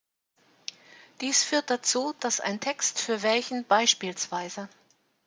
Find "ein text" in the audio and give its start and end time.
2.39-2.99